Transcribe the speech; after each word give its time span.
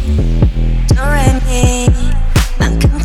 Do 0.00 1.04
re 1.04 1.40
mi, 1.46 1.88
manca 2.58 2.99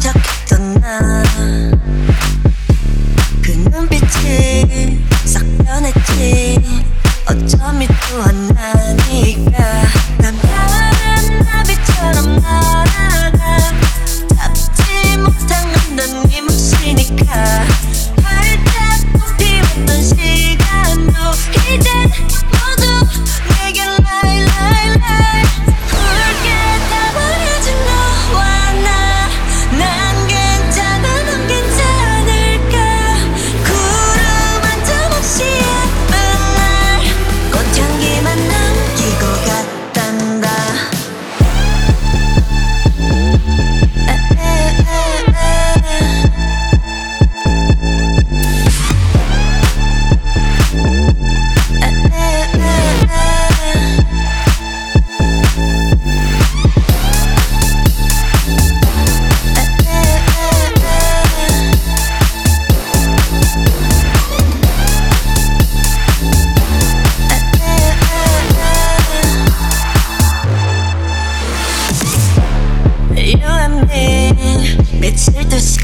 쉴 75.26 75.50
듯이 75.50 75.80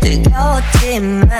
뜨거웠지만 0.00 1.30